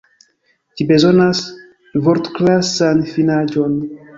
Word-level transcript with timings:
Ĝi 0.79 0.87
bezonas 0.91 1.43
vortklasan 2.07 3.07
finaĵon. 3.15 3.79